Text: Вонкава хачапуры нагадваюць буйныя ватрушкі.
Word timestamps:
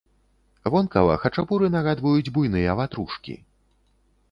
Вонкава 0.75 1.17
хачапуры 1.25 1.67
нагадваюць 1.77 2.33
буйныя 2.37 2.77
ватрушкі. 2.83 3.39